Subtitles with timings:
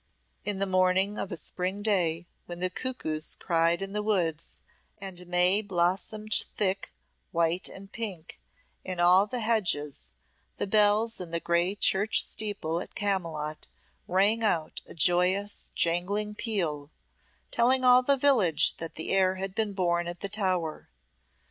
[0.43, 4.63] In the morning of a spring day when the cuckoos cried in the woods,
[4.97, 6.91] and May blossomed thick,
[7.31, 8.39] white and pink,
[8.83, 10.11] in all the hedges,
[10.57, 13.67] the bells in the grey church steeple at Camylott
[14.07, 16.89] rang out a joyous, jangling peal,
[17.51, 20.89] telling all the village that the heir had been born at the Tower.